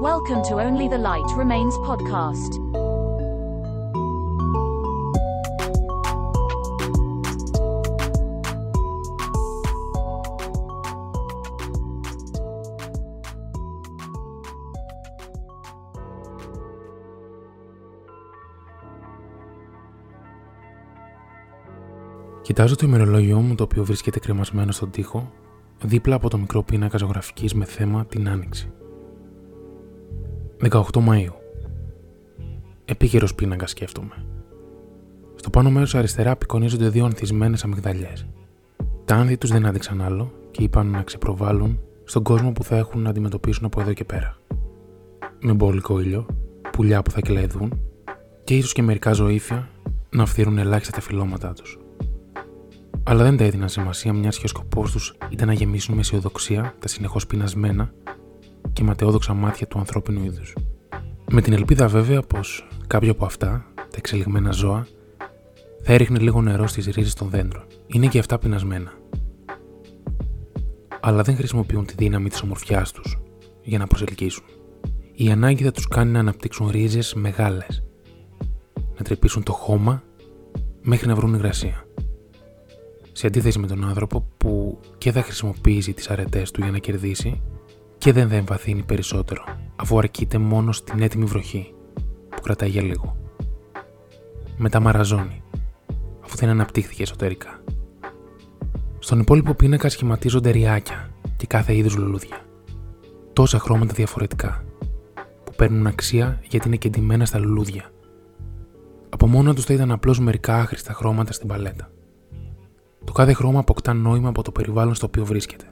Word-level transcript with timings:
Welcome 0.00 0.42
to 0.44 0.60
Only 0.60 0.88
the 0.88 0.98
Light 0.98 1.24
Remains 1.36 1.74
podcast. 1.78 2.87
Κοιτάζω 22.42 22.76
το 22.76 22.86
ημερολόγιό 22.86 23.40
μου 23.40 23.54
το 23.54 23.62
οποίο 23.62 23.84
βρίσκεται 23.84 24.18
κρεμασμένο 24.18 24.72
στον 24.72 24.90
τοίχο 24.90 25.32
δίπλα 25.82 26.14
από 26.14 26.30
το 26.30 26.38
μικρό 26.38 26.62
πίνακα 26.62 26.98
ζωγραφικής 26.98 27.54
με 27.54 27.64
θέμα 27.64 28.06
την 28.06 28.28
Άνοιξη. 28.28 28.72
18 30.70 30.82
Μαΐου. 30.92 31.32
Επίκαιρος 32.84 33.34
πίνακας 33.34 33.70
σκέφτομαι. 33.70 34.24
Στο 35.34 35.50
πάνω 35.50 35.70
μέρος 35.70 35.94
αριστερά 35.94 36.30
απεικονίζονται 36.30 36.88
δύο 36.88 37.04
ανθισμένες 37.04 37.64
αμυγδαλιές. 37.64 38.26
Τα 39.04 39.14
άνθη 39.14 39.36
τους 39.36 39.50
δεν 39.50 39.66
άντεξαν 39.66 40.02
άλλο 40.02 40.32
και 40.50 40.62
είπαν 40.62 40.86
να 40.86 41.02
ξεπροβάλλουν 41.02 41.80
στον 42.04 42.22
κόσμο 42.22 42.52
που 42.52 42.64
θα 42.64 42.76
έχουν 42.76 43.02
να 43.02 43.10
αντιμετωπίσουν 43.10 43.64
από 43.64 43.80
εδώ 43.80 43.92
και 43.92 44.04
πέρα. 44.04 44.36
Με 45.40 45.52
μπόλικο 45.52 46.00
ήλιο, 46.00 46.26
πουλιά 46.72 47.02
που 47.02 47.10
θα 47.10 47.20
κελαϊδούν 47.20 47.80
και 48.44 48.56
ίσως 48.56 48.72
και 48.72 48.82
μερικά 48.82 49.12
ζωήφια 49.12 49.68
να 50.10 50.26
φθύρουν 50.26 50.58
ελάχιστα 50.58 50.92
τα 50.92 51.00
φυλώματά 51.00 51.52
τους. 51.52 51.78
Αλλά 53.08 53.22
δεν 53.22 53.36
τα 53.36 53.44
έδιναν 53.44 53.68
σημασία 53.68 54.12
μιας 54.12 54.38
και 54.38 54.44
ο 54.44 54.48
σκοπός 54.48 54.92
τους 54.92 55.16
ήταν 55.28 55.46
να 55.46 55.52
γεμίσουν 55.52 55.94
με 55.94 56.00
αισιοδοξία 56.00 56.74
τα 56.78 56.88
συνεχώς 56.88 57.26
πεινασμένα 57.26 57.92
και 58.72 58.82
ματαιόδοξα 58.82 59.34
μάτια 59.34 59.66
του 59.66 59.78
ανθρώπινου 59.78 60.24
είδους. 60.24 60.54
Με 61.30 61.40
την 61.40 61.52
ελπίδα 61.52 61.88
βέβαια 61.88 62.22
πως 62.22 62.68
κάποιο 62.86 63.10
από 63.10 63.24
αυτά, 63.24 63.66
τα 63.74 63.96
εξελιγμένα 63.96 64.50
ζώα, 64.50 64.86
θα 65.82 65.92
έριχνε 65.92 66.18
λίγο 66.18 66.42
νερό 66.42 66.66
στις 66.66 66.86
ρίζες 66.86 67.14
των 67.14 67.28
δέντρων. 67.28 67.64
Είναι 67.86 68.06
και 68.06 68.18
αυτά 68.18 68.38
πεινασμένα. 68.38 68.92
Αλλά 71.00 71.22
δεν 71.22 71.36
χρησιμοποιούν 71.36 71.86
τη 71.86 71.94
δύναμη 71.96 72.28
της 72.28 72.42
ομορφιάς 72.42 72.92
τους 72.92 73.18
για 73.62 73.78
να 73.78 73.86
προσελκύσουν. 73.86 74.44
Η 75.12 75.30
ανάγκη 75.30 75.64
θα 75.64 75.70
τους 75.70 75.88
κάνει 75.88 76.10
να 76.10 76.18
αναπτύξουν 76.18 76.70
ρίζες 76.70 77.14
μεγάλες, 77.14 77.82
να 78.74 79.04
τρεπήσουν 79.04 79.42
το 79.42 79.52
χώμα 79.52 80.02
μέχρι 80.82 81.08
να 81.08 81.14
βρουν 81.14 81.34
υγρασία 81.34 81.82
σε 83.18 83.26
αντίθεση 83.26 83.58
με 83.58 83.66
τον 83.66 83.84
άνθρωπο 83.84 84.26
που 84.36 84.80
και 84.98 85.12
θα 85.12 85.22
χρησιμοποιήσει 85.22 85.92
τις 85.92 86.10
αρετές 86.10 86.50
του 86.50 86.62
για 86.62 86.70
να 86.70 86.78
κερδίσει 86.78 87.40
και 87.98 88.12
δεν 88.12 88.28
θα 88.28 88.34
εμβαθύνει 88.34 88.82
περισσότερο 88.82 89.44
αφού 89.76 89.98
αρκείται 89.98 90.38
μόνο 90.38 90.72
στην 90.72 91.02
έτοιμη 91.02 91.24
βροχή 91.24 91.74
που 92.28 92.40
κρατάει 92.42 92.68
για 92.68 92.82
λίγο. 92.82 93.16
Μετά 94.56 94.80
μαραζώνει 94.80 95.42
αφού 96.24 96.36
δεν 96.36 96.48
αναπτύχθηκε 96.48 97.02
εσωτερικά. 97.02 97.62
Στον 98.98 99.20
υπόλοιπο 99.20 99.54
πίνακα 99.54 99.88
σχηματίζονται 99.88 100.50
ριάκια 100.50 101.10
και 101.36 101.46
κάθε 101.46 101.76
είδους 101.76 101.96
λουλούδια. 101.96 102.44
Τόσα 103.32 103.58
χρώματα 103.58 103.94
διαφορετικά 103.94 104.64
που 105.44 105.52
παίρνουν 105.56 105.86
αξία 105.86 106.40
γιατί 106.48 106.66
είναι 106.66 106.76
κεντυμένα 106.76 107.24
στα 107.24 107.38
λουλούδια. 107.38 107.90
Από 109.08 109.26
μόνο 109.26 109.54
τους 109.54 109.64
θα 109.64 109.74
ήταν 109.74 109.90
απλώς 109.90 110.20
μερικά 110.20 110.56
άχρηστα 110.56 110.92
χρώματα 110.92 111.32
στην 111.32 111.48
παλέτα. 111.48 111.90
Το 113.08 113.14
κάθε 113.14 113.32
χρώμα 113.32 113.58
αποκτά 113.58 113.92
νόημα 113.92 114.28
από 114.28 114.42
το 114.42 114.52
περιβάλλον 114.52 114.94
στο 114.94 115.06
οποίο 115.06 115.24
βρίσκεται. 115.24 115.64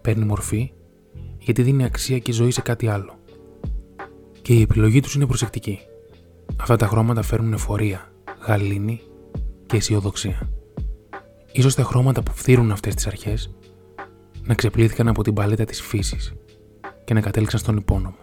Παίρνει 0.00 0.24
μορφή 0.24 0.72
γιατί 1.38 1.62
δίνει 1.62 1.84
αξία 1.84 2.18
και 2.18 2.32
ζωή 2.32 2.50
σε 2.50 2.60
κάτι 2.60 2.88
άλλο. 2.88 3.18
Και 4.42 4.54
η 4.54 4.60
επιλογή 4.60 5.00
τους 5.00 5.14
είναι 5.14 5.26
προσεκτική. 5.26 5.78
Αυτά 6.56 6.76
τα 6.76 6.86
χρώματα 6.86 7.22
φέρνουν 7.22 7.52
εφορία, 7.52 8.12
γαλήνη 8.46 9.00
και 9.66 9.76
αισιοδοξία. 9.76 10.50
Ίσως 11.52 11.74
τα 11.74 11.82
χρώματα 11.82 12.22
που 12.22 12.32
φθύρουν 12.34 12.70
αυτές 12.70 12.94
τις 12.94 13.06
αρχές 13.06 13.54
να 14.42 14.54
ξεπλήθηκαν 14.54 15.08
από 15.08 15.22
την 15.22 15.34
παλέτα 15.34 15.64
της 15.64 15.80
φύσης 15.82 16.34
και 17.04 17.14
να 17.14 17.20
κατέληξαν 17.20 17.60
στον 17.60 17.76
υπόνομο. 17.76 18.18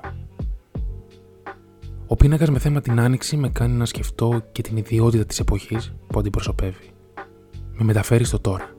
Ο 2.07 2.15
πίνακας 2.15 2.49
με 2.49 2.59
θέμα 2.59 2.81
την 2.81 2.99
άνοιξη 2.99 3.37
με 3.37 3.49
κάνει 3.49 3.73
να 3.73 3.85
σκεφτώ 3.85 4.41
και 4.51 4.61
την 4.61 4.77
ιδιότητα 4.77 5.25
της 5.25 5.39
εποχής 5.39 5.93
που 6.07 6.19
αντιπροσωπεύει 6.19 6.91
με 7.77 7.83
μεταφέρει 7.83 8.23
στο 8.23 8.39
τώρα 8.39 8.75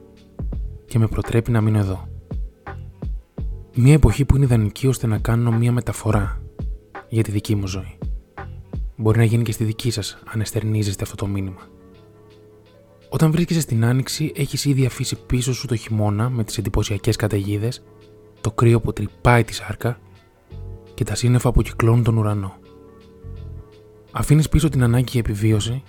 και 0.87 0.99
με 0.99 1.07
προτρέπει 1.07 1.51
να 1.51 1.61
μείνω 1.61 1.79
εδώ. 1.79 2.09
Μια 3.75 3.93
εποχή 3.93 4.25
που 4.25 4.37
είναι 4.37 4.45
ιδανική 4.45 4.87
ώστε 4.87 5.07
να 5.07 5.19
κάνω 5.19 5.51
μια 5.51 5.73
μεταφορά 5.73 6.43
για 7.09 7.23
τη 7.23 7.31
δική 7.31 7.55
μου 7.55 7.67
ζωή. 7.67 7.99
Μπορεί 8.97 9.19
να 9.19 9.25
γίνει 9.25 9.43
και 9.43 9.53
στη 9.53 9.65
δική 9.65 9.91
σας 9.91 10.19
αν 10.33 10.41
εστερνίζεστε 10.41 11.03
αυτό 11.03 11.17
το 11.17 11.27
μήνυμα. 11.27 11.61
Όταν 13.09 13.31
βρίσκεσαι 13.31 13.61
στην 13.61 13.85
άνοιξη, 13.85 14.33
έχεις 14.37 14.65
ήδη 14.65 14.87
αφήσει 14.87 15.17
πίσω 15.27 15.55
σου 15.55 15.67
το 15.67 15.77
χειμώνα 15.77 16.31
με 16.31 16.45
τις 16.45 16.59
εντυπωσιακές 16.59 17.17
καταιγίδες, 17.17 17.83
το 18.41 18.51
κρύο 18.51 18.81
που 18.81 18.93
τρυπάει 18.93 19.45
τη 19.45 19.55
σάρκα 19.55 19.99
και 20.95 21.05
τα 21.05 21.15
σύννεφα 21.15 21.53
που 21.53 21.63
κυκλώνουν 21.63 22.05
τον 22.05 22.17
ουρανό. 22.17 22.57
Αφήνεις 24.13 24.49
πίσω 24.49 24.69
την 24.69 24.83
ανάγκη 24.83 25.11
για 25.11 25.21
επιβίωση, 25.21 25.83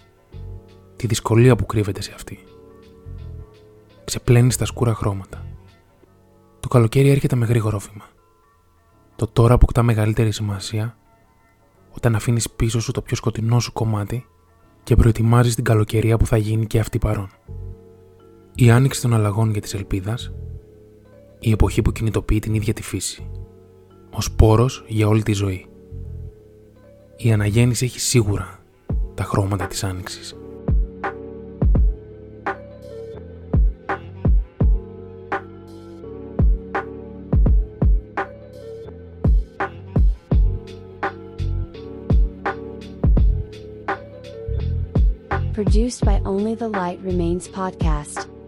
τη 0.96 1.08
δυσκολία 1.08 1.56
που 1.56 1.66
κρύβεται 1.66 2.02
σε 2.02 2.12
αυτή 2.16 2.40
ξεπλένεις 4.09 4.53
στα 4.53 4.66
σκούρα 4.66 4.94
χρώματα. 4.94 5.46
Το 6.59 6.68
καλοκαίρι 6.68 7.09
έρχεται 7.09 7.36
με 7.36 7.46
γρήγορο 7.46 7.80
βήμα. 7.80 8.06
Το 9.16 9.28
τώρα 9.28 9.53
αποκτά 9.53 9.84
μεγαλύτερη 9.84 10.31
σημασία 10.31 10.97
όταν 11.92 12.16
αφήνεις 12.16 12.50
πίσω 12.50 12.80
σου 12.81 12.92
το 12.92 13.02
πιο 13.02 13.16
σκοτεινό 13.16 13.59
σου 13.59 13.74
κομμάτι 13.74 14.25
και 14.84 14.96
προετοιμάζεις 14.96 15.56
την 15.56 15.64
καλοκαιρία 15.64 16.18
που 16.18 16.25
θα 16.25 16.38
γίνει 16.38 16.66
και 16.66 16.80
αυτή 16.80 16.97
παρόν. 16.97 17.30
Η 18.56 18.72
άνοιξη 18.72 19.02
των 19.02 19.14
αλλαγών 19.14 19.52
για 19.52 19.62
της 19.62 19.74
ελπίδας, 19.74 20.31
η 21.40 21.52
εποχή 21.52 21.81
που 21.81 21.91
κινητοποιεί 21.91 22.40
την 22.40 22.53
ίδια 22.53 22.74
τη 22.74 22.84
φύση, 22.84 23.30
ω 24.12 24.34
πόρο 24.36 24.70
για 24.88 25.08
όλη 25.08 25.24
τη 25.24 25.34
ζωή. 25.34 25.68
Η 27.18 27.31
αναγέννηση 27.31 27.86
έχει 27.86 28.00
σίγουρα 28.00 28.59
τα 29.14 29.24
χρώματα 29.24 29.68
της 29.68 29.84
άνοιξης. 29.84 30.39
Produced 45.59 46.06
by 46.06 46.22
Only 46.24 46.56
the 46.56 46.70
Light 46.70 47.02
Remains 47.02 47.50
podcast. 47.50 48.39